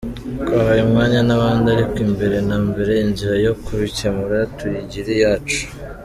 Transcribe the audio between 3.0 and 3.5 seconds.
inzira